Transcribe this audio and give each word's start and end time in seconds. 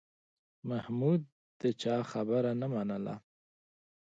محمود 0.69 1.21
د 1.61 1.63
چا 1.81 1.95
خبره 2.11 2.51
نه 2.61 2.67
منله. 2.73 3.15